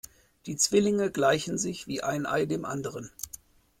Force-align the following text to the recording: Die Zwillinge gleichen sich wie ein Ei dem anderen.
Die 0.47 0.55
Zwillinge 0.57 1.11
gleichen 1.11 1.59
sich 1.59 1.85
wie 1.85 2.01
ein 2.01 2.25
Ei 2.25 2.45
dem 2.47 2.65
anderen. 2.65 3.11